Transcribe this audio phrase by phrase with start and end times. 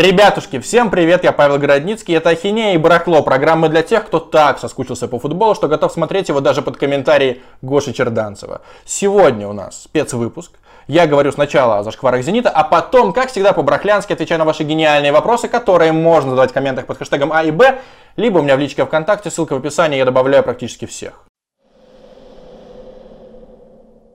[0.00, 4.58] Ребятушки, всем привет, я Павел Городницкий, это Ахинея и Барахло, программа для тех, кто так
[4.58, 8.62] соскучился по футболу, что готов смотреть его даже под комментарии Гоши Черданцева.
[8.86, 10.52] Сегодня у нас спецвыпуск,
[10.86, 15.12] я говорю сначала о зашкварах «Зенита», а потом, как всегда, по-брахлянски отвечаю на ваши гениальные
[15.12, 17.80] вопросы, которые можно задавать в комментах под хэштегом А и Б,
[18.16, 21.26] либо у меня в личке ВКонтакте, ссылка в описании, я добавляю практически всех.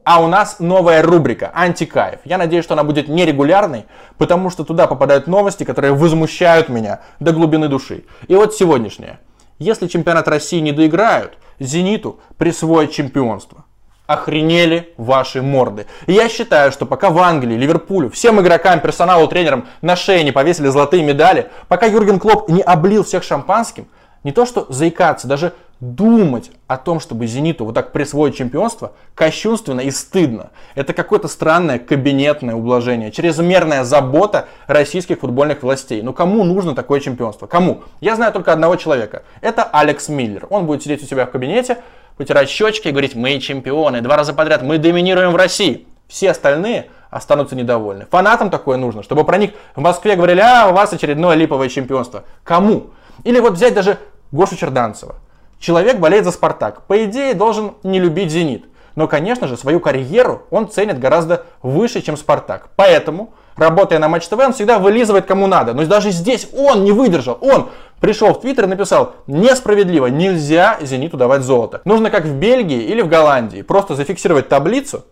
[0.05, 2.19] А у нас новая рубрика «Антикаев».
[2.25, 3.87] Я надеюсь, что она будет нерегулярной,
[4.19, 8.05] потому что туда попадают новости, которые возмущают меня до глубины души.
[8.27, 9.19] И вот сегодняшняя.
[9.57, 13.65] Если чемпионат России не доиграют, «Зениту» присвоят чемпионство.
[14.05, 15.87] Охренели ваши морды.
[16.05, 20.31] И я считаю, что пока в Англии, Ливерпулю, всем игрокам, персоналу, тренерам на шее не
[20.31, 23.87] повесили золотые медали, пока Юрген Клоп не облил всех шампанским,
[24.23, 29.81] не то что заикаться, даже думать о том, чтобы «Зениту» вот так присвоить чемпионство, кощунственно
[29.81, 30.51] и стыдно.
[30.73, 36.01] Это какое-то странное кабинетное ублажение, чрезмерная забота российских футбольных властей.
[36.01, 37.47] Ну кому нужно такое чемпионство?
[37.47, 37.83] Кому?
[37.99, 39.23] Я знаю только одного человека.
[39.41, 40.47] Это Алекс Миллер.
[40.49, 41.79] Он будет сидеть у себя в кабинете,
[42.17, 45.87] потирать щечки и говорить, мы чемпионы, два раза подряд, мы доминируем в России.
[46.07, 48.05] Все остальные останутся недовольны.
[48.09, 52.23] Фанатам такое нужно, чтобы про них в Москве говорили, а у вас очередное липовое чемпионство.
[52.43, 52.91] Кому?
[53.23, 53.97] Или вот взять даже
[54.31, 55.15] Гошу Черданцева.
[55.59, 56.83] Человек болеет за Спартак.
[56.83, 58.65] По идее, должен не любить Зенит.
[58.95, 62.69] Но, конечно же, свою карьеру он ценит гораздо выше, чем Спартак.
[62.75, 65.73] Поэтому, работая на Матч ТВ, он всегда вылизывает кому надо.
[65.73, 67.37] Но даже здесь он не выдержал.
[67.41, 71.81] Он пришел в Твиттер и написал, несправедливо, нельзя Зениту давать золото.
[71.85, 73.61] Нужно как в Бельгии или в Голландии.
[73.61, 75.03] Просто зафиксировать таблицу.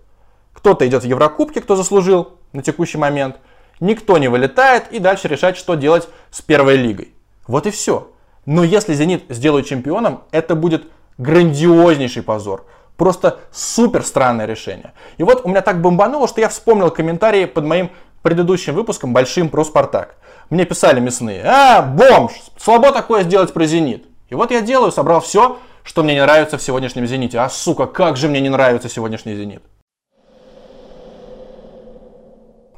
[0.54, 3.36] Кто-то идет в Еврокубке, кто заслужил на текущий момент.
[3.82, 7.14] Никто не вылетает и дальше решать, что делать с первой лигой.
[7.48, 8.13] Вот и все.
[8.46, 12.66] Но если «Зенит» сделают чемпионом, это будет грандиознейший позор.
[12.98, 14.94] Просто супер странное решение.
[15.18, 17.90] И вот у меня так бомбануло, что я вспомнил комментарии под моим
[18.22, 20.16] предыдущим выпуском большим про Спартак.
[20.50, 24.06] Мне писали мясные, а, бомж, слабо такое сделать про Зенит.
[24.30, 27.40] И вот я делаю, собрал все, что мне не нравится в сегодняшнем Зените.
[27.40, 29.64] А сука, как же мне не нравится сегодняшний Зенит.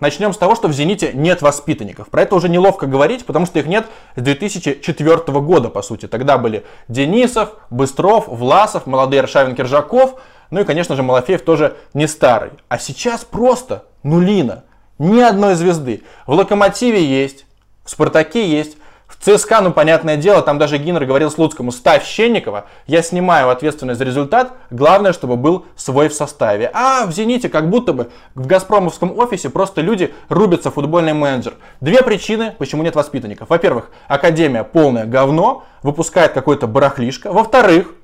[0.06, 2.10] Начнем с того, что в «Зените» нет воспитанников.
[2.10, 6.08] Про это уже неловко говорить, потому что их нет с 2004 года, по сути.
[6.08, 10.22] Тогда были Денисов, Быстров, Власов, молодые Аршавин, Киржаков,
[10.52, 12.52] ну и, конечно же, Малафеев тоже не старый.
[12.68, 14.66] А сейчас просто нулина.
[15.00, 16.04] Ни одной звезды.
[16.28, 17.48] В «Локомотиве» есть,
[17.84, 18.78] в «Спартаке» есть,
[19.26, 24.06] ЦСКА, ну, понятное дело, там даже Гиннер говорил Слуцкому, ставь Щенникова, я снимаю ответственность за
[24.06, 26.70] результат, главное, чтобы был свой в составе.
[26.76, 31.56] А в «Зените» как будто бы в «Газпромовском» офисе просто люди рубятся футбольный менеджер.
[31.82, 33.50] Две причины, почему нет воспитанников.
[33.50, 37.34] Во-первых, Академия полное говно, выпускает какой-то барахлишко.
[37.34, 37.96] Во-вторых,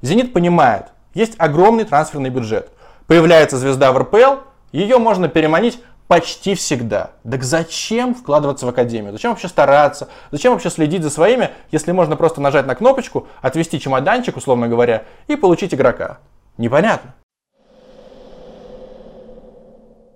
[0.00, 2.70] «Зенит» понимает, есть огромный трансферный бюджет.
[3.08, 7.12] Появляется звезда в РПЛ, ее можно переманить почти всегда.
[7.30, 9.12] Так зачем вкладываться в академию?
[9.12, 10.08] Зачем вообще стараться?
[10.32, 15.04] Зачем вообще следить за своими, если можно просто нажать на кнопочку, отвести чемоданчик, условно говоря,
[15.28, 16.18] и получить игрока?
[16.56, 17.14] Непонятно.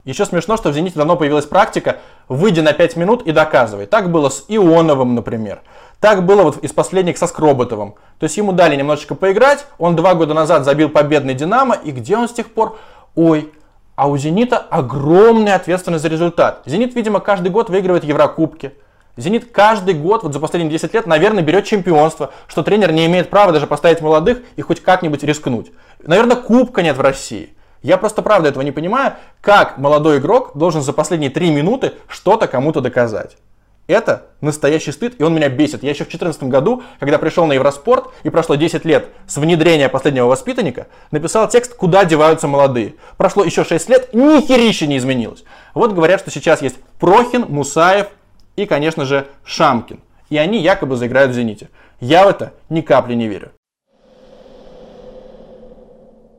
[0.05, 3.87] Еще смешно, что в «Зените» давно появилась практика «выйди на 5 минут и доказывай».
[3.87, 5.63] Так было с Ионовым, например.
[6.01, 7.95] Так было вот из последних со Скроботовым.
[8.19, 12.17] То есть ему дали немножечко поиграть, он два года назад забил победный «Динамо», и где
[12.17, 12.79] он с тех пор?
[13.15, 13.53] Ой,
[13.95, 16.63] а у «Зенита» огромная ответственность за результат.
[16.67, 18.73] «Зенит», видимо, каждый год выигрывает Еврокубки.
[19.17, 23.29] «Зенит» каждый год, вот за последние 10 лет, наверное, берет чемпионство, что тренер не имеет
[23.29, 25.73] права даже поставить молодых и хоть как-нибудь рискнуть.
[26.03, 27.55] Наверное, кубка нет в России.
[27.83, 32.47] Я просто правда этого не понимаю, как молодой игрок должен за последние 3 минуты что-то
[32.47, 33.37] кому-то доказать.
[33.89, 35.83] Это настоящий стыд, и он меня бесит.
[35.83, 39.89] Я еще в 2014 году, когда пришел на Евроспорт, и прошло 10 лет с внедрения
[39.89, 42.95] последнего воспитанника, написал текст «Куда деваются молодые?».
[43.17, 45.43] Прошло еще 6 лет, ни херища не изменилось.
[45.75, 48.07] Вот говорят, что сейчас есть Прохин, Мусаев
[48.55, 50.01] и, конечно же, Шамкин.
[50.31, 51.69] И они якобы заиграют в «Зените».
[52.01, 53.53] Я в это ни капли не верю.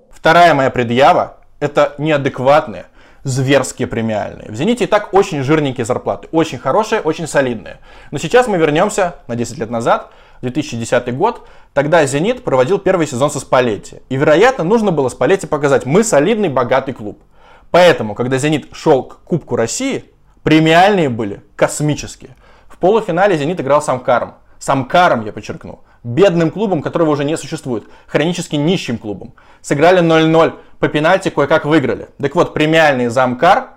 [0.10, 2.86] Вторая моя предъява– это неадекватные,
[3.24, 4.52] зверские премиальные.
[4.52, 7.80] В «Зените» и так очень жирненькие зарплаты, очень хорошие, очень солидные.
[8.12, 10.12] Но сейчас мы вернемся на 10 лет назад,
[10.42, 14.02] 2010 год, тогда «Зенит» проводил первый сезон со Спалетти.
[14.10, 17.24] И, вероятно, нужно было Спалетти показать, мы солидный, богатый клуб.
[17.72, 20.06] Поэтому, когда «Зенит» шел к Кубку России,
[20.44, 22.36] премиальные были космические.
[22.68, 24.36] В полуфинале «Зенит» играл с Амкаром.
[24.60, 25.80] С Амкаром, я подчеркну.
[26.04, 27.86] Бедным клубом, которого уже не существует.
[28.08, 29.34] Хронически нищим клубом.
[29.62, 32.10] Сыграли 0-0 по пенальти кое-как выиграли.
[32.22, 33.70] Так вот, премиальные за Амкар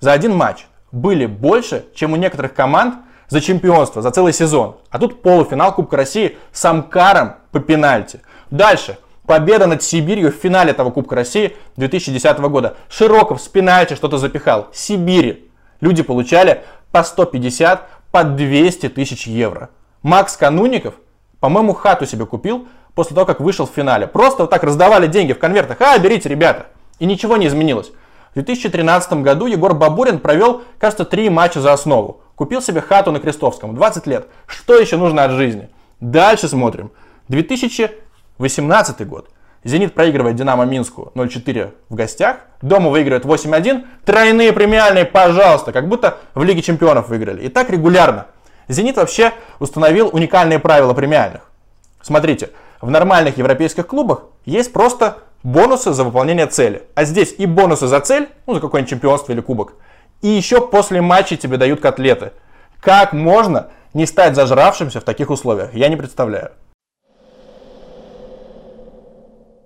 [0.00, 2.96] за один матч были больше, чем у некоторых команд
[3.28, 4.76] за чемпионство, за целый сезон.
[4.90, 8.20] А тут полуфинал Кубка России с Амкаром по пенальти.
[8.50, 8.98] Дальше.
[9.26, 12.76] Победа над Сибирью в финале этого Кубка России 2010 года.
[12.88, 14.68] Широков с пенальти что-то запихал.
[14.72, 15.50] Сибири.
[15.80, 19.68] Люди получали по 150, по 200 тысяч евро.
[20.02, 20.94] Макс Кануников,
[21.40, 24.06] по-моему, хату себе купил после того, как вышел в финале.
[24.06, 25.80] Просто вот так раздавали деньги в конвертах.
[25.80, 26.66] А, берите, ребята.
[26.98, 27.92] И ничего не изменилось.
[28.30, 32.20] В 2013 году Егор Бабурин провел, кажется, три матча за основу.
[32.34, 33.74] Купил себе хату на Крестовском.
[33.74, 34.28] 20 лет.
[34.46, 35.68] Что еще нужно от жизни?
[36.00, 36.90] Дальше смотрим.
[37.28, 39.30] 2018 год.
[39.64, 42.38] Зенит проигрывает Динамо Минску 0-4 в гостях.
[42.62, 43.84] Дома выигрывает 8-1.
[44.04, 47.42] Тройные премиальные, пожалуйста, как будто в Лиге Чемпионов выиграли.
[47.42, 48.26] И так регулярно.
[48.68, 51.50] Зенит вообще установил уникальные правила премиальных.
[52.02, 52.50] Смотрите,
[52.80, 56.84] в нормальных европейских клубах есть просто бонусы за выполнение цели.
[56.94, 59.74] А здесь и бонусы за цель, ну за какое-нибудь чемпионство или кубок,
[60.20, 62.32] и еще после матча тебе дают котлеты.
[62.80, 65.74] Как можно не стать зажравшимся в таких условиях?
[65.74, 66.52] Я не представляю.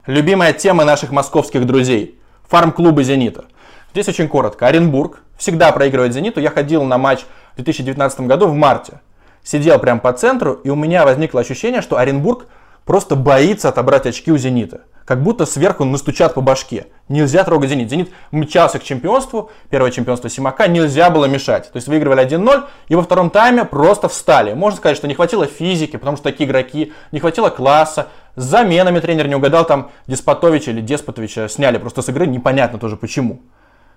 [0.07, 2.19] Любимая тема наших московских друзей.
[2.49, 3.45] Фарм-клубы «Зенита».
[3.93, 4.67] Здесь очень коротко.
[4.67, 6.41] Оренбург всегда проигрывает «Зениту».
[6.41, 9.01] Я ходил на матч в 2019 году в марте.
[9.45, 12.47] Сидел прямо по центру, и у меня возникло ощущение, что Оренбург
[12.87, 14.83] просто боится отобрать очки у «Зенита».
[15.05, 16.87] Как будто сверху настучат по башке.
[17.09, 17.91] Нельзя трогать «Зенит».
[17.91, 21.71] «Зенит» мчался к чемпионству, первое чемпионство Симака, нельзя было мешать.
[21.71, 24.55] То есть выигрывали 1-0, и во втором тайме просто встали.
[24.55, 29.01] Можно сказать, что не хватило физики, потому что такие игроки, не хватило класса, с заменами
[29.01, 33.43] тренер не угадал, там Деспотовича или Деспотовича сняли просто с игры, непонятно тоже почему.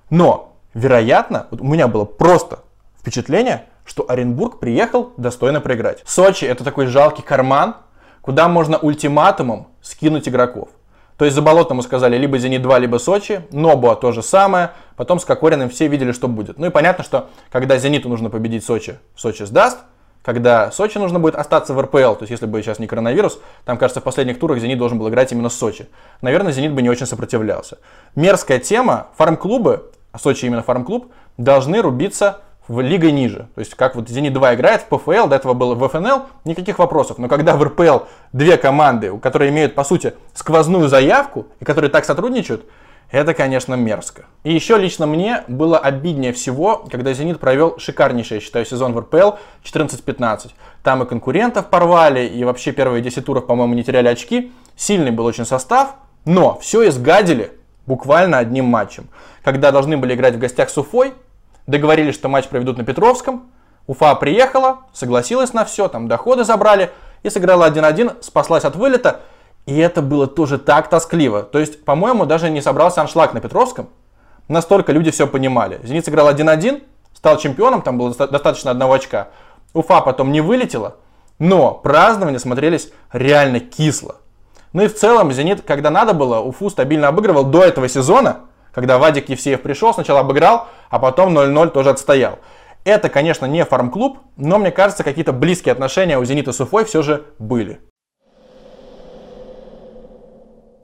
[0.10, 2.60] Но, вероятно, вот у меня было просто
[3.00, 6.02] впечатление, что Оренбург приехал достойно проиграть.
[6.06, 7.78] Сочи это такой жалкий карман,
[8.22, 10.70] куда можно ультиматумом скинуть игроков.
[11.18, 15.26] То есть за Болотному сказали либо Зенит-2, либо Сочи, Нобуа то же самое, потом с
[15.26, 16.60] Кокориным все видели, что будет.
[16.60, 19.80] Ну и понятно, что когда Зениту нужно победить Сочи, Сочи сдаст,
[20.26, 23.78] когда Сочи нужно будет остаться в РПЛ, то есть если бы сейчас не коронавирус, там,
[23.78, 25.88] кажется, в последних турах Зенит должен был играть именно с Сочи.
[26.22, 27.78] Наверное, Зенит бы не очень сопротивлялся.
[28.16, 33.50] Мерзкая тема, фарм-клубы, а Сочи именно фарм-клуб, должны рубиться в лигой ниже.
[33.54, 37.20] То есть, как вот Зенит-2 играет в ПФЛ, до этого было в ФНЛ, никаких вопросов.
[37.20, 42.04] Но когда в РПЛ две команды, которые имеют, по сути, сквозную заявку, и которые так
[42.04, 42.66] сотрудничают,
[43.16, 44.26] это, конечно, мерзко.
[44.44, 49.00] И еще лично мне было обиднее всего, когда «Зенит» провел шикарнейший, я считаю, сезон в
[49.00, 50.52] РПЛ 14-15.
[50.84, 54.52] Там и конкурентов порвали, и вообще первые 10 туров, по-моему, не теряли очки.
[54.76, 55.96] Сильный был очень состав,
[56.26, 57.54] но все изгадили
[57.86, 59.08] буквально одним матчем.
[59.46, 61.14] Когда должны были играть в гостях с Уфой,
[61.68, 63.50] договорились, что матч проведут на Петровском,
[63.88, 66.90] Уфа приехала, согласилась на все, там доходы забрали
[67.24, 69.22] и сыграла 1-1, спаслась от вылета–
[69.66, 71.44] и это было тоже так тоскливо.
[71.44, 73.90] То есть, по-моему, даже не собрался аншлаг на Петровском.
[74.48, 75.80] Настолько люди все понимали.
[75.84, 76.84] Зенит сыграл 1-1,
[77.14, 79.30] стал чемпионом, там было достаточно одного очка.
[79.74, 80.98] Уфа потом не вылетела,
[81.40, 84.18] но празднования смотрелись реально кисло.
[84.74, 88.42] Ну и в целом Зенит, когда надо было, Уфу стабильно обыгрывал до этого сезона,
[88.72, 92.40] когда Вадик Евсеев пришел, сначала обыграл, а потом 0-0 тоже отстоял.
[92.84, 97.02] Это, конечно, не фарм-клуб, но мне кажется, какие-то близкие отношения у Зенита с Уфой все
[97.02, 97.80] же были.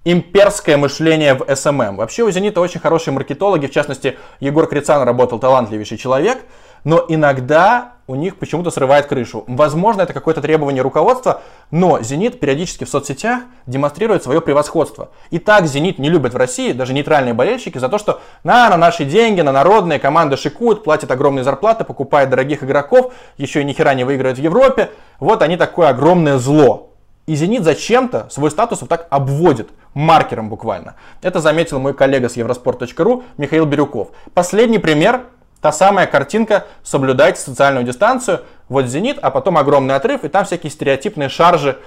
[0.04, 1.96] Имперское мышление в SMM.
[1.96, 6.40] Вообще у Зенита очень хорошие маркетологи, в частности, Егор Крицан работал талантливейший человек,
[6.84, 9.44] но иногда у них почему-то срывает крышу.
[9.48, 15.10] Возможно, это какое-то требование руководства, но Зенит периодически в соцсетях демонстрирует свое превосходство.
[15.30, 18.78] И так Зенит не любят в России, даже нейтральные болельщики, за то, что на, на
[18.78, 23.74] наши деньги, на народные, команды шикуют, платят огромные зарплаты, покупают дорогих игроков, еще и ни
[23.74, 24.90] хера не выиграют в Европе.
[25.20, 26.91] Вот они такое огромное зло.
[27.28, 30.96] И Зенит зачем-то свой статус вот так обводит маркером буквально.
[31.22, 34.10] Это заметил мой коллега с евроспорт.ру Михаил Бирюков.
[34.34, 35.22] Последний пример,
[35.62, 38.42] та самая картинка «Соблюдайте социальную дистанцию».
[38.70, 41.78] Вот «Зенит», а потом огромный отрыв, и там всякие стереотипные шаржи,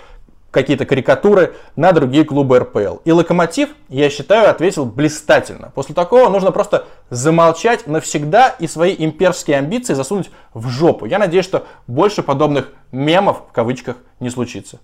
[0.55, 2.99] какие-то карикатуры на другие клубы РПЛ.
[3.05, 5.73] И «Локомотив», я считаю, ответил блистательно.
[5.75, 11.07] После такого нужно просто замолчать навсегда и свои имперские амбиции засунуть в жопу.
[11.07, 14.79] Я надеюсь, что больше подобных мемов, в кавычках, не случится.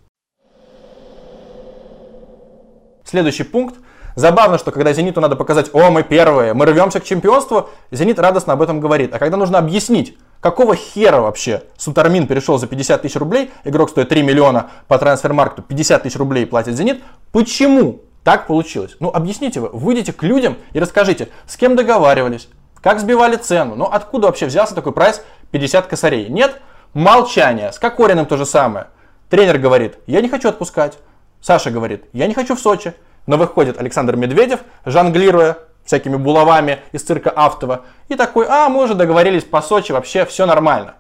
[3.11, 3.75] Следующий пункт.
[4.15, 8.53] Забавно, что когда Зениту надо показать, о, мы первые, мы рвемся к чемпионству, Зенит радостно
[8.53, 9.13] об этом говорит.
[9.13, 14.11] А когда нужно объяснить, какого хера вообще Сутармин перешел за 50 тысяч рублей, игрок стоит
[14.11, 17.03] 3 миллиона по трансфермаркту, 50 тысяч рублей платит Зенит,
[17.33, 18.95] почему так получилось?
[19.01, 22.49] Ну, объясните вы, выйдите к людям и расскажите, с кем договаривались,
[22.81, 26.29] как сбивали цену, ну, откуда вообще взялся такой прайс 50 косарей?
[26.29, 26.61] Нет,
[26.95, 28.87] молчание, с Кокориным то же самое.
[29.31, 30.99] Тренер говорит, я не хочу отпускать.
[31.41, 32.95] Саша говорит, я не хочу в Сочи.
[33.27, 38.95] Но выходит Александр Медведев, жонглируя всякими булавами из цирка Автова, и такой, а, мы уже
[38.95, 40.95] договорились по Сочи, вообще все нормально.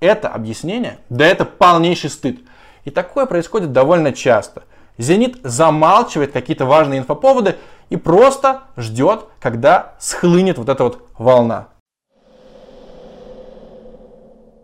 [0.00, 2.40] Это объяснение, да это полнейший стыд.
[2.84, 4.64] И такое происходит довольно часто.
[4.96, 7.56] Зенит замалчивает какие-то важные инфоповоды
[7.90, 11.68] и просто ждет, когда схлынет вот эта вот волна.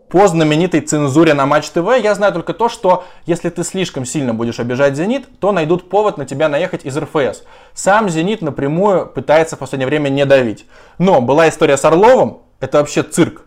[0.09, 4.35] По знаменитой цензуре на Матч ТВ я знаю только то, что если ты слишком сильно
[4.35, 7.43] будешь обижать «Зенит», то найдут повод на тебя наехать из РФС.
[7.73, 10.67] Сам «Зенит» напрямую пытается в последнее время не давить.
[10.99, 13.44] Но была история с Орловым, это вообще цирк.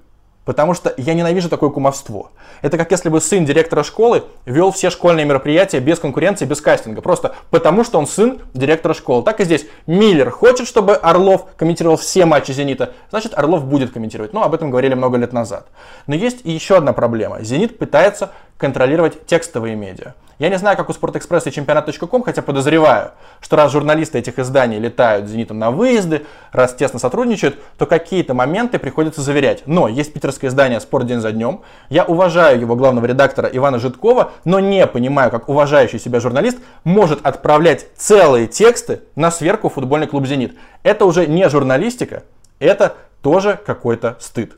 [0.48, 2.30] Потому что я ненавижу такое кумовство.
[2.62, 7.02] Это как если бы сын директора школы вел все школьные мероприятия без конкуренции, без кастинга.
[7.02, 9.22] Просто потому, что он сын директора школы.
[9.22, 9.66] Так и здесь.
[9.86, 12.94] Миллер хочет, чтобы Орлов комментировал все матчи «Зенита».
[13.10, 14.32] Значит, Орлов будет комментировать.
[14.32, 15.66] Ну, об этом говорили много лет назад.
[16.06, 17.42] Но есть еще одна проблема.
[17.42, 20.14] «Зенит» пытается контролировать текстовые медиа.
[20.38, 23.10] Я не знаю, как у Спортэкспресс и чемпионат.ком, хотя подозреваю,
[23.40, 28.78] что раз журналисты этих изданий летают «Зенитом» на выезды, раз тесно сотрудничают, то какие-то моменты
[28.78, 29.64] приходится заверять.
[29.66, 31.62] Но есть питерское издание «Спорт день за днем».
[31.88, 37.26] Я уважаю его главного редактора Ивана Житкова, но не понимаю, как уважающий себя журналист может
[37.26, 40.56] отправлять целые тексты на сверку футбольный клуб «Зенит».
[40.84, 42.22] Это уже не журналистика,
[42.60, 44.56] это тоже какой-то стыд.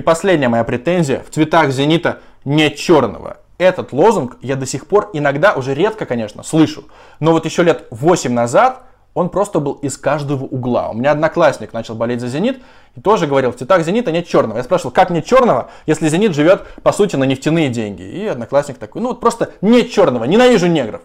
[0.00, 1.22] И последняя моя претензия.
[1.28, 3.36] В цветах «Зенита» не черного.
[3.58, 6.84] Этот лозунг я до сих пор иногда, уже редко, конечно, слышу.
[7.18, 8.80] Но вот еще лет 8 назад
[9.12, 10.88] он просто был из каждого угла.
[10.88, 12.62] У меня одноклассник начал болеть за «Зенит»
[12.96, 14.56] и тоже говорил, в цветах «Зенита» нет черного.
[14.56, 18.00] Я спрашивал, как нет черного, если «Зенит» живет, по сути, на нефтяные деньги?
[18.00, 21.02] И одноклассник такой, ну вот просто нет черного, ненавижу негров.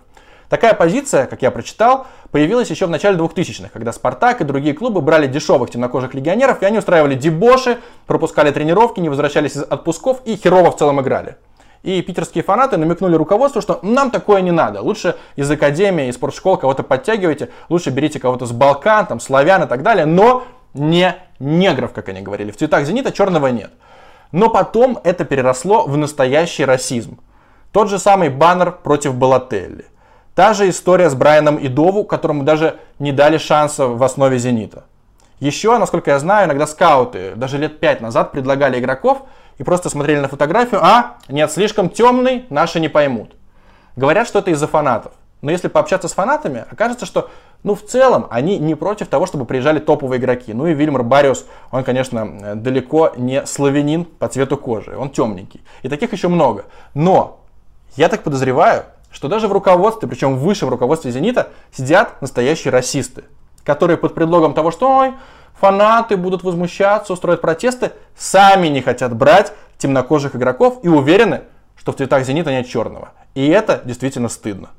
[0.49, 5.01] Такая позиция, как я прочитал, появилась еще в начале 2000-х, когда «Спартак» и другие клубы
[5.01, 10.35] брали дешевых темнокожих легионеров, и они устраивали дебоши, пропускали тренировки, не возвращались из отпусков и
[10.35, 11.37] херово в целом играли.
[11.81, 14.81] И питерские фанаты намекнули руководству, что нам такое не надо.
[14.81, 19.67] Лучше из академии, из спортшкол кого-то подтягивайте, лучше берите кого-то с Балкан, там, славян и
[19.67, 22.51] так далее, но не негров, как они говорили.
[22.51, 23.71] В цветах «Зенита» черного нет.
[24.31, 27.19] Но потом это переросло в настоящий расизм.
[27.71, 29.85] Тот же самый баннер против Балателли.
[30.35, 34.83] Та же история с Брайаном Идову, которому даже не дали шанса в основе «Зенита».
[35.39, 39.21] Еще, насколько я знаю, иногда скауты даже лет пять назад предлагали игроков
[39.57, 43.33] и просто смотрели на фотографию, а, нет, слишком темный, наши не поймут.
[43.95, 45.13] Говорят, что это из-за фанатов.
[45.41, 47.29] Но если пообщаться с фанатами, окажется, что,
[47.63, 50.53] ну, в целом, они не против того, чтобы приезжали топовые игроки.
[50.53, 55.63] Ну и Вильмар Бариус, он, конечно, далеко не славянин по цвету кожи, он темненький.
[55.81, 56.65] И таких еще много.
[56.93, 57.39] Но,
[57.95, 63.25] я так подозреваю, что даже в руководстве, причем в руководстве «Зенита», сидят настоящие расисты,
[63.63, 65.13] которые под предлогом того, что ой,
[65.59, 71.43] фанаты будут возмущаться, устроят протесты, сами не хотят брать темнокожих игроков и уверены,
[71.75, 73.09] что в цветах «Зенита» нет черного.
[73.33, 74.69] И это действительно стыдно.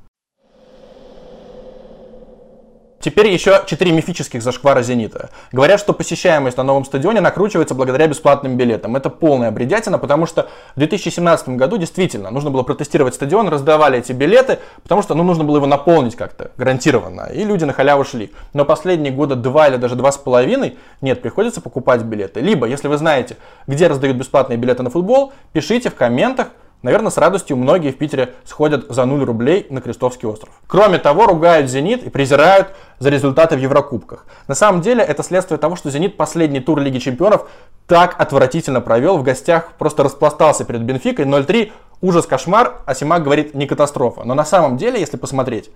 [3.06, 5.30] Теперь еще четыре мифических зашквара «Зенита».
[5.52, 8.96] Говорят, что посещаемость на новом стадионе накручивается благодаря бесплатным билетам.
[8.96, 14.10] Это полная бредятина, потому что в 2017 году действительно нужно было протестировать стадион, раздавали эти
[14.10, 17.30] билеты, потому что ну, нужно было его наполнить как-то, гарантированно.
[17.32, 18.32] И люди на халяву шли.
[18.52, 22.40] Но последние года два или даже два с половиной, нет, приходится покупать билеты.
[22.40, 23.36] Либо, если вы знаете,
[23.68, 26.48] где раздают бесплатные билеты на футбол, пишите в комментах,
[26.82, 30.60] Наверное, с радостью многие в Питере сходят за 0 рублей на Крестовский остров.
[30.66, 32.68] Кроме того, ругают «Зенит» и презирают
[32.98, 34.26] за результаты в Еврокубках.
[34.46, 37.48] На самом деле, это следствие того, что «Зенит» последний тур Лиги Чемпионов
[37.86, 39.18] так отвратительно провел.
[39.18, 41.72] В гостях просто распластался перед Бенфикой 0-3.
[42.02, 42.80] Ужас, кошмар.
[42.84, 44.24] А Симак говорит, не катастрофа.
[44.24, 45.70] Но на самом деле, если посмотреть,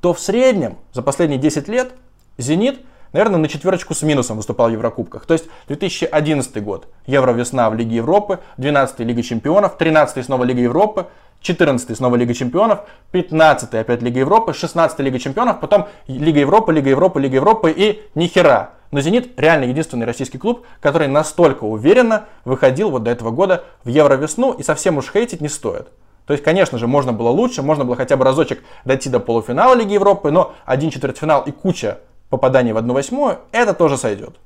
[0.00, 1.92] то в среднем за последние 10 лет
[2.38, 2.80] «Зенит»
[3.12, 5.26] наверное, на четверочку с минусом выступал в Еврокубках.
[5.26, 11.06] То есть 2011 год, Евро-весна в Лиге Европы, 12 Лига Чемпионов, 13 снова Лига Европы,
[11.40, 12.80] 14 снова Лига Чемпионов,
[13.12, 18.02] 15 опять Лига Европы, 16 Лига Чемпионов, потом Лига Европы, Лига Европы, Лига Европы и
[18.14, 18.70] нихера.
[18.90, 23.88] Но «Зенит» реально единственный российский клуб, который настолько уверенно выходил вот до этого года в
[23.88, 25.88] Евро-весну и совсем уж хейтить не стоит.
[26.26, 29.74] То есть, конечно же, можно было лучше, можно было хотя бы разочек дойти до полуфинала
[29.74, 31.98] Лиги Европы, но один четвертьфинал и куча
[32.30, 34.36] попадание в 1 восьмую, это тоже сойдет.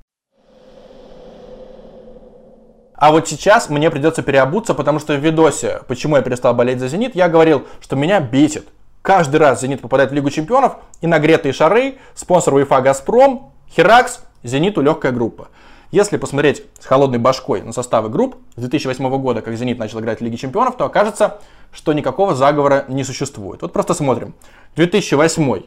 [2.94, 6.88] А вот сейчас мне придется переобуться, потому что в видосе, почему я перестал болеть за
[6.88, 8.68] «Зенит», я говорил, что меня бесит.
[9.00, 14.82] Каждый раз «Зенит» попадает в Лигу чемпионов, и нагретые шары, спонсор УЕФА «Газпром», «Херакс», «Зениту»
[14.82, 15.48] легкая группа.
[15.90, 20.20] Если посмотреть с холодной башкой на составы групп с 2008 года, как «Зенит» начал играть
[20.20, 21.38] в Лиге чемпионов, то окажется,
[21.72, 23.62] что никакого заговора не существует.
[23.62, 24.34] Вот просто смотрим.
[24.76, 25.62] 2008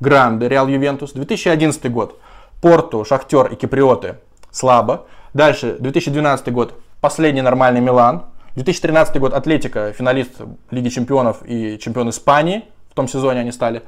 [0.00, 1.12] Гранде, Реал Ювентус.
[1.12, 2.20] 2011 год.
[2.60, 4.16] Порту, Шахтер и Киприоты.
[4.50, 5.06] Слабо.
[5.34, 6.74] Дальше, 2012 год.
[7.00, 8.24] Последний нормальный Милан.
[8.54, 10.32] 2013 год Атлетика, финалист
[10.70, 12.64] Лиги Чемпионов и чемпион Испании.
[12.90, 13.82] В том сезоне они стали.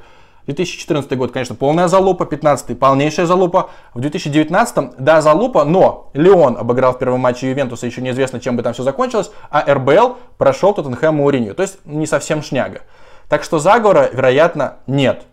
[0.45, 3.69] 2014 год, конечно, полная залупа, 15 полнейшая залупа.
[3.93, 8.63] В 2019 да, залупа, но Леон обыграл в первом матче Ювентуса, еще неизвестно, чем бы
[8.63, 11.53] там все закончилось, а РБЛ прошел Тоттенхэм и Уринью.
[11.53, 12.81] То есть не совсем шняга.
[13.29, 15.25] Так что заговора, вероятно, нет.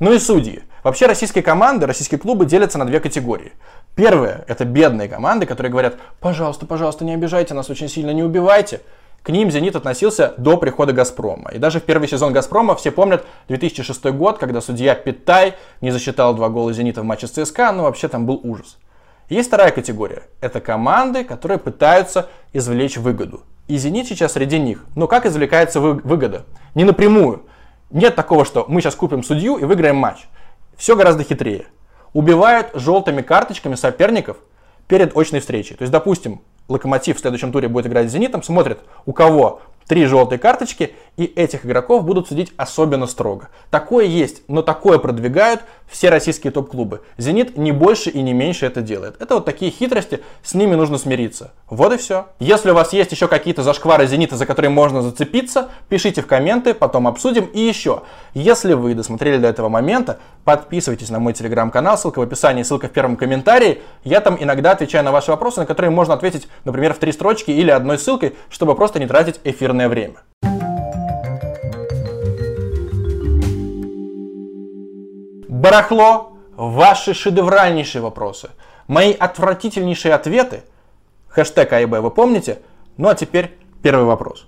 [0.00, 0.62] Ну и судьи.
[0.84, 3.52] Вообще российские команды, российские клубы делятся на две категории.
[3.96, 8.80] Первое– это бедные команды, которые говорят, пожалуйста, пожалуйста, не обижайте нас очень сильно, не убивайте.
[9.24, 11.50] К ним «Зенит» относился до прихода «Газпрома».
[11.50, 16.32] И даже в первый сезон «Газпрома» все помнят 2006 год, когда судья Питай не засчитал
[16.34, 18.78] два гола «Зенита» в матче с ЦСКА, но вообще там был ужас.
[19.28, 20.22] Есть вторая категория.
[20.40, 23.42] Это команды, которые пытаются извлечь выгоду.
[23.66, 24.86] И «Зенит» сейчас среди них.
[24.94, 26.46] Но как извлекается выгода?
[26.74, 27.47] Не напрямую.
[27.90, 30.28] Нет такого, что мы сейчас купим судью и выиграем матч.
[30.76, 31.66] Все гораздо хитрее.
[32.12, 34.36] Убивают желтыми карточками соперников
[34.86, 35.76] перед очной встречей.
[35.76, 40.04] То есть, допустим, Локомотив в следующем туре будет играть с Зенитом, смотрит, у кого три
[40.04, 43.48] желтые карточки, и этих игроков будут судить особенно строго.
[43.70, 47.02] Такое есть, но такое продвигают все российские топ-клубы.
[47.18, 49.16] «Зенит» не больше и не меньше это делает.
[49.20, 51.52] Это вот такие хитрости, с ними нужно смириться.
[51.68, 52.26] Вот и все.
[52.38, 56.72] Если у вас есть еще какие-то зашквары «Зенита», за которые можно зацепиться, пишите в комменты,
[56.72, 57.46] потом обсудим.
[57.46, 58.02] И еще,
[58.34, 62.92] если вы досмотрели до этого момента, подписывайтесь на мой телеграм-канал, ссылка в описании, ссылка в
[62.92, 63.82] первом комментарии.
[64.04, 67.50] Я там иногда отвечаю на ваши вопросы, на которые можно ответить, например, в три строчки
[67.50, 70.18] или одной ссылкой, чтобы просто не тратить эфирное время.
[75.58, 78.50] Барахло, ваши шедевральнейшие вопросы,
[78.86, 80.62] мои отвратительнейшие ответы,
[81.26, 82.60] хэштег АИБ вы помните?
[82.96, 84.46] Ну а теперь первый вопрос.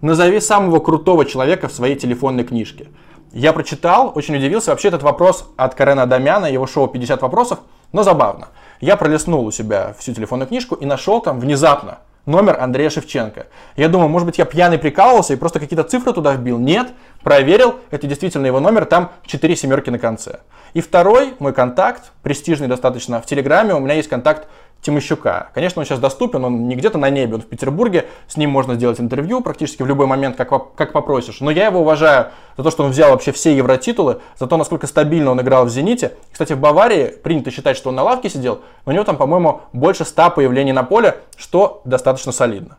[0.00, 2.88] Назови самого крутого человека в своей телефонной книжке.
[3.30, 4.72] Я прочитал, очень удивился.
[4.72, 7.60] Вообще этот вопрос от Карена Дамяна, его шоу 50 вопросов,
[7.92, 8.48] но забавно.
[8.80, 13.46] Я пролистнул у себя всю телефонную книжку и нашел там внезапно номер Андрея Шевченко.
[13.76, 16.58] Я думаю, может быть, я пьяный прикалывался и просто какие-то цифры туда вбил.
[16.58, 16.88] Нет,
[17.22, 20.40] проверил, это действительно его номер, там 4 семерки на конце.
[20.72, 24.46] И второй мой контакт, престижный достаточно, в Телеграме у меня есть контакт
[24.82, 25.50] Тимощука.
[25.54, 28.74] Конечно, он сейчас доступен, он не где-то на небе, он в Петербурге, с ним можно
[28.74, 31.40] сделать интервью практически в любой момент, как, как попросишь.
[31.40, 34.86] Но я его уважаю за то, что он взял вообще все евротитулы, за то, насколько
[34.86, 36.12] стабильно он играл в «Зените».
[36.32, 39.62] Кстати, в Баварии принято считать, что он на лавке сидел, но у него там, по-моему,
[39.72, 42.78] больше ста появлений на поле, что достаточно солидно.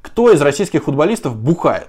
[0.00, 1.88] Кто из российских футболистов бухает?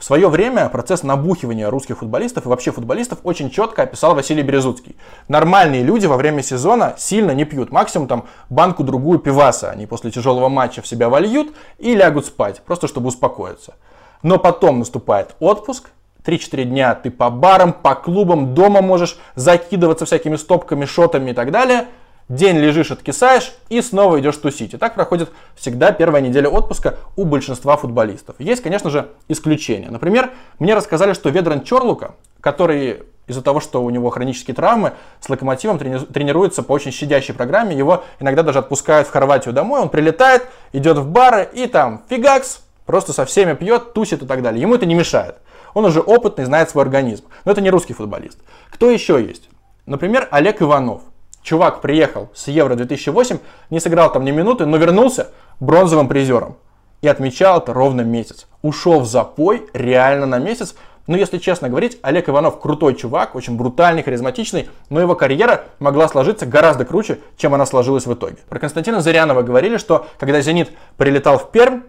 [0.00, 4.96] В свое время процесс набухивания русских футболистов и вообще футболистов очень четко описал Василий Березуцкий.
[5.28, 7.70] Нормальные люди во время сезона сильно не пьют.
[7.70, 12.88] Максимум там банку-другую пиваса они после тяжелого матча в себя вольют и лягут спать, просто
[12.88, 13.74] чтобы успокоиться.
[14.22, 15.90] Но потом наступает отпуск,
[16.24, 21.50] 3-4 дня ты по барам, по клубам, дома можешь закидываться всякими стопками, шотами и так
[21.50, 21.88] далее–
[22.30, 24.72] день лежишь, откисаешь и снова идешь тусить.
[24.72, 28.36] И так проходит всегда первая неделя отпуска у большинства футболистов.
[28.38, 29.90] Есть, конечно же, исключения.
[29.90, 35.28] Например, мне рассказали, что Ведран Чорлука, который из-за того, что у него хронические травмы, с
[35.28, 40.46] локомотивом тренируется по очень щадящей программе, его иногда даже отпускают в Хорватию домой, он прилетает,
[40.72, 44.60] идет в бары и там фигакс, просто со всеми пьет, тусит и так далее.
[44.60, 45.36] Ему это не мешает.
[45.74, 47.24] Он уже опытный, знает свой организм.
[47.44, 48.38] Но это не русский футболист.
[48.70, 49.48] Кто еще есть?
[49.86, 51.02] Например, Олег Иванов.
[51.42, 53.38] Чувак приехал с Евро 2008,
[53.70, 56.56] не сыграл там ни минуты, но вернулся бронзовым призером.
[57.02, 58.46] И отмечал это ровно месяц.
[58.62, 60.74] Ушел в запой реально на месяц.
[61.06, 66.08] Но если честно говорить, Олег Иванов крутой чувак, очень брутальный, харизматичный, но его карьера могла
[66.08, 68.36] сложиться гораздо круче, чем она сложилась в итоге.
[68.48, 71.80] Про Константина Зырянова говорили, что когда «Зенит» прилетал в Пермь,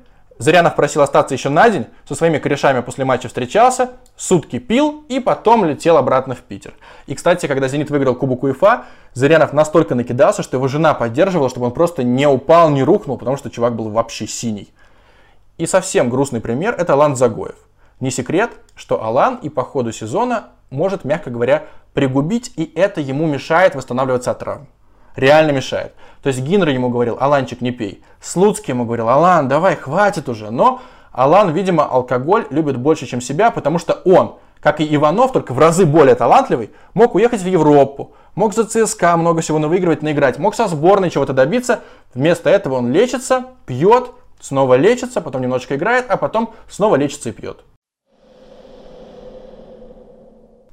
[0.42, 5.20] Зырянов просил остаться еще на день, со своими корешами после матча встречался, сутки пил и
[5.20, 6.74] потом летел обратно в Питер.
[7.06, 11.68] И, кстати, когда «Зенит» выиграл Кубок УЕФА, Зырянов настолько накидался, что его жена поддерживала, чтобы
[11.68, 14.74] он просто не упал, не рухнул, потому что чувак был вообще синий.
[15.60, 17.58] И совсем грустный пример– это Алан Загоев.
[18.00, 23.28] Не секрет, что Алан и по ходу сезона может, мягко говоря, пригубить, и это ему
[23.28, 24.68] мешает восстанавливаться от травм.
[25.16, 25.94] Реально мешает.
[26.24, 28.04] То есть Гиннер ему говорил, Аланчик, не пей.
[28.22, 30.52] Слуцкий ему говорил, Алан, давай, хватит уже.
[30.52, 35.54] Но Алан, видимо, алкоголь любит больше, чем себя, потому что он, как и Иванов, только
[35.54, 40.38] в разы более талантливый, мог уехать в Европу, мог за ЦСКА много всего выигрывать, наиграть,
[40.38, 41.80] мог со сборной чего-то добиться.
[42.14, 47.32] Вместо этого он лечится, пьет, снова лечится, потом немножечко играет, а потом снова лечится и
[47.32, 47.64] пьет.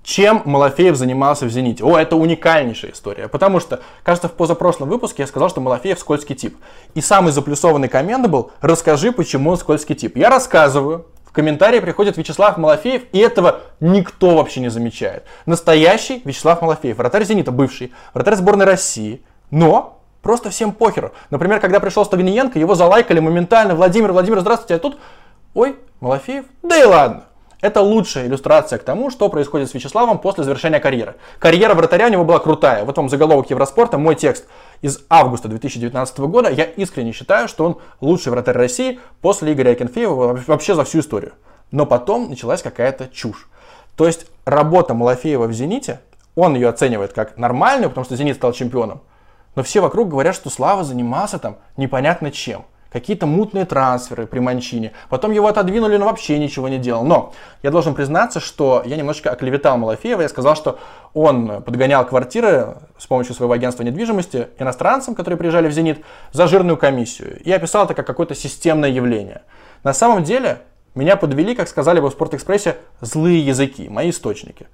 [0.09, 1.85] Чем Малафеев занимался в «Зените».
[1.85, 6.35] О, это уникальнейшая история, потому что, кажется, в позапрошлом выпуске я сказал, что Малафеев скользкий
[6.35, 6.57] тип.
[6.94, 10.16] И самый заплюсованный коммент был «Расскажи, почему он скользкий тип».
[10.16, 15.25] Я рассказываю, в комментарии приходит Вячеслав Малафеев, и этого никто вообще не замечает.
[15.44, 21.12] Настоящий Вячеслав Малафеев, вратарь «Зенита», бывший, вратарь сборной России, но просто всем похеру.
[21.29, 24.99] Например, когда пришел Стагниенко, его залайкали моментально, Владимир, Владимир, здравствуйте, а тут,
[25.53, 27.25] ой, Малафеев, да и ладно.
[27.61, 31.16] Это лучшая иллюстрация к тому, что происходит с Вячеславом после завершения карьеры.
[31.40, 32.85] Карьера вратаря у него была крутая.
[32.85, 34.47] Вот вам заголовок Евроспорта, мой текст
[34.81, 36.51] из августа 2019 года.
[36.51, 41.33] Я искренне считаю, что он лучший вратарь России после Игоря Акинфеева вообще за всю историю.
[41.73, 43.49] Но потом началась какая-то чушь.
[43.97, 46.01] То есть работа Малафеева в «Зените»,
[46.37, 49.01] он ее оценивает как нормальную, потому что «Зенит» стал чемпионом,
[49.57, 54.92] но все вокруг говорят, что Слава занимался там непонятно чем– какие-то мутные трансферы при Манчине.
[55.09, 57.05] Потом его отодвинули, но вообще ничего не делал.
[57.05, 60.22] Но я должен признаться, что я немножечко оклеветал Малафеева.
[60.22, 60.79] Я сказал, что
[61.14, 66.77] он подгонял квартиры с помощью своего агентства недвижимости иностранцам, которые приезжали в «Зенит», за жирную
[66.77, 67.40] комиссию.
[67.42, 69.42] И описал это как какое-то системное явление.
[69.85, 70.62] На самом деле,
[70.94, 74.66] меня подвели, как сказали бы в «Спортэкспрессе», злые языки, мои источники.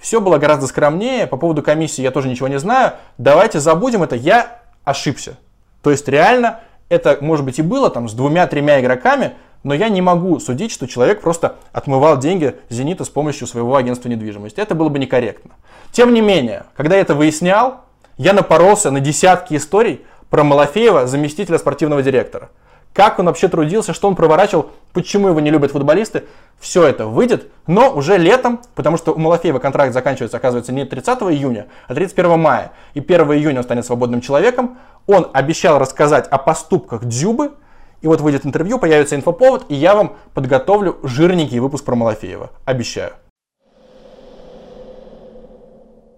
[0.00, 1.26] Все было гораздо скромнее.
[1.26, 2.92] По поводу комиссии я тоже ничего не знаю.
[3.18, 4.14] Давайте забудем это.
[4.14, 5.36] Я ошибся.
[5.82, 10.00] То есть реально это, может быть, и было там с двумя-тремя игроками, но я не
[10.00, 14.60] могу судить, что человек просто отмывал деньги «Зенита» с помощью своего агентства недвижимости.
[14.60, 15.52] Это было бы некорректно.
[15.92, 17.80] Тем не менее, когда я это выяснял,
[18.16, 22.50] я напоролся на десятки историй про Малафеева, заместителя спортивного директора.
[22.92, 26.24] Как он вообще трудился, что он проворачивал, почему его не любят футболисты.
[26.58, 31.18] Все это выйдет, но уже летом, потому что у Малафеева контракт заканчивается, оказывается, не 30
[31.22, 32.72] июня, а 31 мая.
[32.94, 34.78] И 1 июня он станет свободным человеком.
[35.06, 37.52] Он обещал рассказать о поступках Дзюбы,
[38.00, 42.50] и вот выйдет интервью, появится инфоповод, и я вам подготовлю жирненький выпуск про Малафеева.
[42.64, 43.12] Обещаю.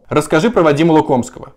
[0.08, 1.52] Расскажи про Вадима Лукомского.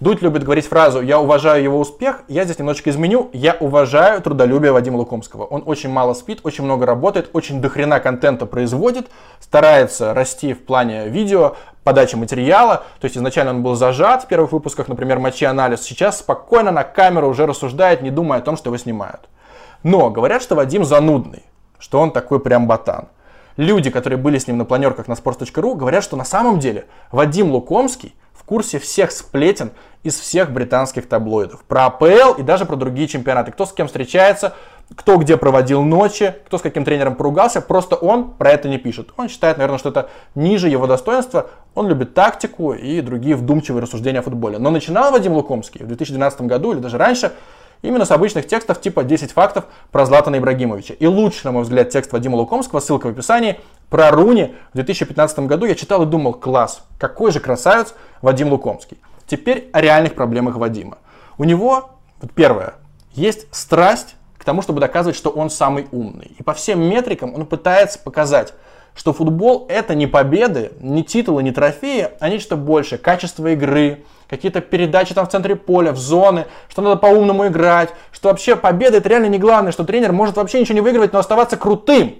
[0.00, 4.72] Дудь любит говорить фразу «я уважаю его успех», я здесь немножечко изменю «я уважаю трудолюбие
[4.72, 5.44] Вадима Лукомского».
[5.44, 9.10] Он очень мало спит, очень много работает, очень дохрена контента производит,
[9.40, 12.84] старается расти в плане видео, подачи материала.
[12.98, 15.82] То есть изначально он был зажат в первых выпусках, например, мочи анализ.
[15.82, 19.28] Сейчас спокойно на камеру уже рассуждает, не думая о том, что его снимают.
[19.82, 21.42] Но говорят, что Вадим занудный,
[21.78, 23.08] что он такой прям ботан.
[23.58, 27.50] Люди, которые были с ним на планерках на sports.ru, говорят, что на самом деле Вадим
[27.50, 28.14] Лукомский
[28.50, 29.70] курсе всех сплетен
[30.02, 31.62] из всех британских таблоидов.
[31.62, 33.52] Про АПЛ и даже про другие чемпионаты.
[33.52, 34.54] Кто с кем встречается,
[34.96, 37.60] кто где проводил ночи, кто с каким тренером поругался.
[37.60, 39.10] Просто он про это не пишет.
[39.16, 41.50] Он считает, наверное, что это ниже его достоинства.
[41.76, 44.58] Он любит тактику и другие вдумчивые рассуждения о футболе.
[44.58, 47.30] Но начинал Вадим Лукомский в 2012 году или даже раньше
[47.82, 50.94] именно с обычных текстов типа 10 фактов про Златана Ибрагимовича.
[50.94, 55.40] И лучший, на мой взгляд, текст Вадима Лукомского, ссылка в описании, про Руни в 2015
[55.40, 58.98] году я читал и думал, класс, какой же красавец Вадим Лукомский.
[59.26, 60.98] Теперь о реальных проблемах Вадима.
[61.38, 61.90] У него,
[62.34, 62.74] первое,
[63.12, 66.32] есть страсть к тому, чтобы доказывать, что он самый умный.
[66.38, 68.54] И по всем метрикам он пытается показать,
[68.94, 72.98] что футбол это не победы, не титулы, не трофеи, а нечто большее.
[72.98, 78.28] Качество игры, какие-то передачи там в центре поля, в зоны, что надо по-умному играть, что
[78.28, 81.56] вообще победа это реально не главное, что тренер может вообще ничего не выигрывать, но оставаться
[81.56, 82.16] крутым.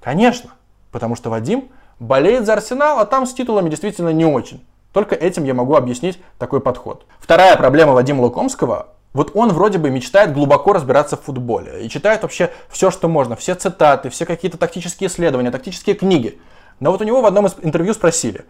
[0.00, 0.50] Конечно,
[0.92, 4.64] потому что Вадим болеет за Арсенал, а там с титулами действительно не очень.
[4.92, 7.04] Только этим я могу объяснить такой подход.
[7.20, 12.22] Вторая проблема Вадима Лукомского вот он вроде бы мечтает глубоко разбираться в футболе и читает
[12.22, 16.40] вообще все, что можно, все цитаты, все какие-то тактические исследования, тактические книги.
[16.80, 18.44] Но вот у него в одном из интервью спросили,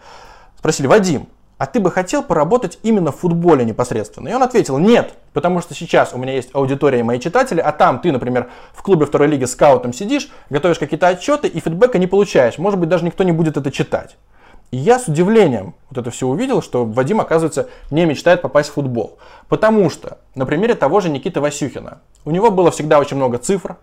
[0.59, 4.29] спросили, Вадим, а ты бы хотел поработать именно в футболе непосредственно?
[4.29, 7.73] И он ответил, нет, потому что сейчас у меня есть аудитория и мои читатели, а
[7.73, 12.07] там ты, например, в клубе второй лиги скаутом сидишь, готовишь какие-то отчеты и фидбэка не
[12.07, 12.59] получаешь.
[12.59, 14.17] Может быть, даже никто не будет это читать.
[14.71, 18.75] И я с удивлением вот это все увидел, что Вадим, оказывается, не мечтает попасть в
[18.75, 19.19] футбол.
[19.49, 23.77] Потому что, на примере того же Никиты Васюхина, у него было всегда очень много цифр,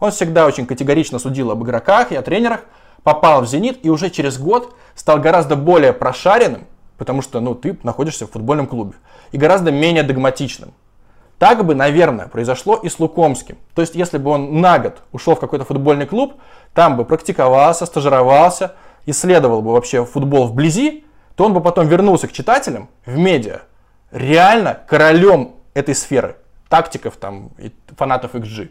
[0.00, 2.64] он всегда очень категорично судил об игроках и о тренерах,
[3.04, 6.66] попал в «Зенит» и уже через год стал гораздо более прошаренным,
[6.98, 8.94] потому что ну, ты находишься в футбольном клубе,
[9.30, 10.72] и гораздо менее догматичным.
[11.38, 13.58] Так бы, наверное, произошло и с Лукомским.
[13.74, 16.34] То есть, если бы он на год ушел в какой-то футбольный клуб,
[16.74, 18.74] там бы практиковался, стажировался,
[19.06, 23.62] исследовал бы вообще футбол вблизи, то он бы потом вернулся к читателям в медиа,
[24.10, 26.36] реально королем этой сферы,
[26.68, 28.70] тактиков там и фанатов XG.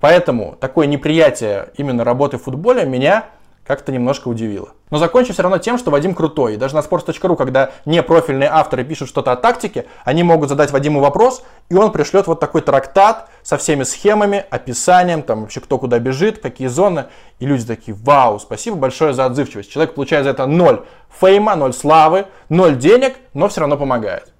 [0.00, 3.26] Поэтому такое неприятие именно работы в футболе меня
[3.66, 4.70] как-то немножко удивило.
[4.90, 6.54] Но закончу все равно тем, что Вадим крутой.
[6.54, 10.70] И даже на sports.ru, когда не профильные авторы пишут что-то о тактике, они могут задать
[10.70, 15.78] Вадиму вопрос, и он пришлет вот такой трактат со всеми схемами, описанием, там вообще кто
[15.78, 17.06] куда бежит, какие зоны.
[17.40, 19.70] И люди такие, вау, спасибо большое за отзывчивость.
[19.70, 20.84] Человек получает за это ноль
[21.20, 24.32] фейма, ноль славы, ноль денег, но все равно помогает.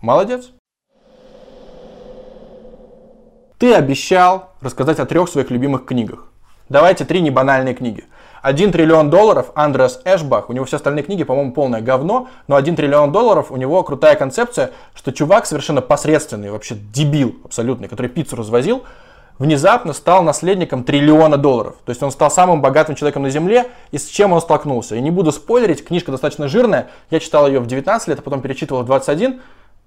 [0.00, 0.50] Молодец.
[3.58, 6.33] Ты обещал рассказать о трех своих любимых книгах.
[6.70, 8.04] Давайте три небанальные книги.
[8.40, 12.76] 1 триллион долларов Андреас Эшбах, у него все остальные книги, по-моему, полное говно, но 1
[12.76, 18.36] триллион долларов, у него крутая концепция, что чувак совершенно посредственный, вообще дебил абсолютный, который пиццу
[18.36, 18.84] развозил,
[19.38, 21.76] внезапно стал наследником триллиона долларов.
[21.84, 24.96] То есть он стал самым богатым человеком на Земле, и с чем он столкнулся.
[24.96, 28.40] И не буду спойлерить, книжка достаточно жирная, я читал ее в 19 лет, а потом
[28.40, 29.40] перечитывал в 21,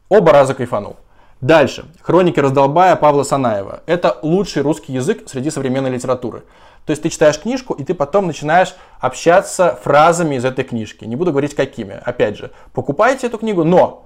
[0.09, 0.97] оба раза кайфанул.
[1.41, 1.85] Дальше.
[2.01, 3.81] Хроники раздолбая Павла Санаева.
[3.85, 6.43] Это лучший русский язык среди современной литературы.
[6.87, 11.03] То есть ты читаешь книжку, и ты потом начинаешь общаться фразами из этой книжки.
[11.03, 12.01] Не буду говорить какими.
[12.01, 14.05] Опять же, покупайте эту книгу, но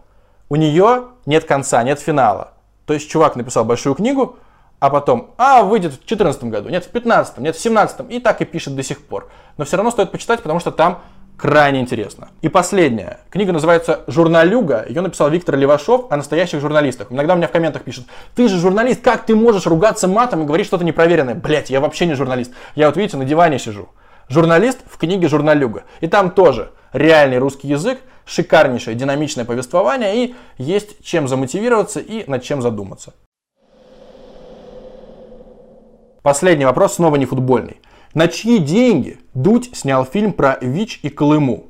[0.49, 2.53] у нее нет конца, нет финала.
[2.87, 4.37] То есть чувак написал большую книгу,
[4.79, 8.41] а потом, а, выйдет в 2014 году, нет, в 2015, нет, в 2017, и так
[8.41, 9.29] и пишет до сих пор.
[9.57, 11.03] Но все равно стоит почитать, потому что там
[11.37, 12.29] крайне интересно.
[12.41, 13.19] И последняя.
[13.29, 14.85] Книга называется «Журналюга».
[14.87, 17.11] Ее написал Виктор Левашов о настоящих журналистах.
[17.11, 20.67] Иногда меня в комментах пишут, ты же журналист, как ты можешь ругаться матом и говорить
[20.67, 21.35] что-то непроверенное?
[21.35, 22.51] Блять, я вообще не журналист.
[22.75, 23.89] Я вот, видите, на диване сижу.
[24.29, 25.83] Журналист в книге «Журналюга».
[25.99, 32.43] И там тоже реальный русский язык, шикарнейшее динамичное повествование и есть чем замотивироваться и над
[32.43, 33.13] чем задуматься.
[36.21, 37.81] Последний вопрос снова не футбольный.
[38.13, 41.67] На чьи деньги Дудь снял фильм про ВИЧ и Колыму?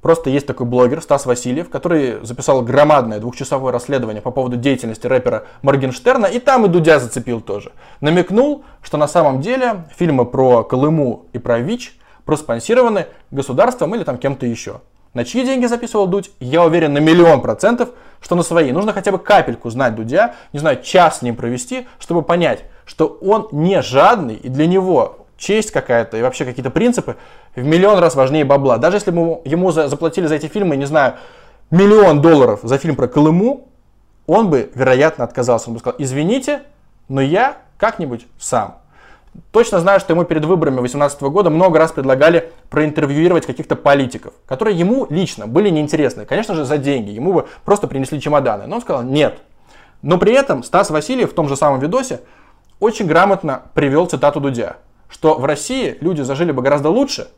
[0.00, 5.46] Просто есть такой блогер Стас Васильев, который записал громадное двухчасовое расследование по поводу деятельности рэпера
[5.62, 7.72] Моргенштерна, и там и Дудя зацепил тоже.
[8.00, 14.16] Намекнул, что на самом деле фильмы про Колыму и про ВИЧ проспонсированы государством или там
[14.16, 14.80] кем-то еще.
[15.12, 16.30] На чьи деньги записывал Дудь?
[16.38, 17.88] Я уверен на миллион процентов,
[18.20, 18.70] что на свои.
[18.70, 23.08] Нужно хотя бы капельку знать Дудя, не знаю, час с ним провести, чтобы понять, что
[23.20, 27.16] он не жадный, и для него честь какая-то и вообще какие-то принципы
[27.54, 28.76] в миллион раз важнее бабла.
[28.76, 31.14] Даже если бы ему заплатили за эти фильмы, не знаю,
[31.70, 33.68] миллион долларов за фильм про Колыму,
[34.26, 35.68] он бы, вероятно, отказался.
[35.68, 36.62] Он бы сказал, извините,
[37.08, 38.78] но я как-нибудь сам.
[39.52, 44.76] Точно знаю, что ему перед выборами 2018 года много раз предлагали проинтервьюировать каких-то политиков, которые
[44.76, 46.26] ему лично были неинтересны.
[46.26, 47.10] Конечно же, за деньги.
[47.10, 48.66] Ему бы просто принесли чемоданы.
[48.66, 49.38] Но он сказал, нет.
[50.02, 52.20] Но при этом Стас Васильев в том же самом видосе
[52.80, 54.76] очень грамотно привел цитату Дудя,
[55.08, 57.28] что в России люди зажили бы гораздо лучше,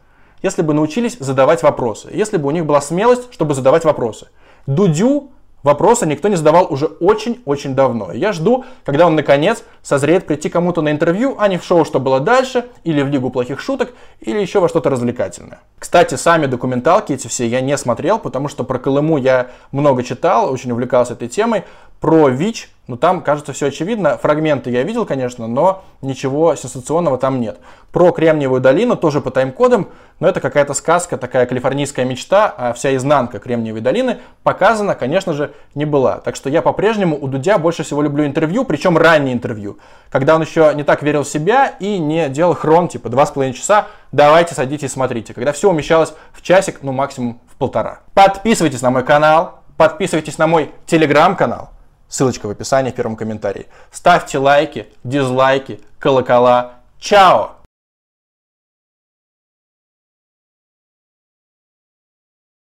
[0.42, 4.28] если бы научились задавать вопросы, если бы у них была смелость, чтобы задавать вопросы.
[4.66, 5.30] Дудю
[5.62, 8.12] Вопроса никто не задавал уже очень-очень давно.
[8.12, 12.00] Я жду, когда он наконец созреет прийти кому-то на интервью, а не в шоу «Что
[12.00, 15.60] было дальше», или в Лигу плохих шуток, или еще во что-то развлекательное.
[15.78, 20.50] Кстати, сами документалки эти все я не смотрел, потому что про Колыму я много читал,
[20.50, 21.64] очень увлекался этой темой.
[22.00, 24.18] Про ВИЧ ну там, кажется, все очевидно.
[24.18, 27.58] Фрагменты я видел, конечно, но ничего сенсационного там нет.
[27.92, 32.96] Про Кремниевую долину тоже по тайм-кодам, но это какая-то сказка, такая калифорнийская мечта, а вся
[32.96, 36.18] изнанка Кремниевой долины показана, конечно же, не была.
[36.18, 39.78] Так что я по-прежнему у Дудя больше всего люблю интервью, причем ранние интервью,
[40.10, 43.30] когда он еще не так верил в себя и не делал хрон, типа два с
[43.30, 48.00] половиной часа, давайте садитесь смотрите, когда все умещалось в часик, ну максимум в полтора.
[48.14, 51.70] Подписывайтесь на мой канал, подписывайтесь на мой телеграм-канал,
[52.10, 53.68] Ссылочка в описании в первом комментарии.
[53.92, 56.72] Ставьте лайки, дизлайки, колокола.
[56.98, 57.52] Чао!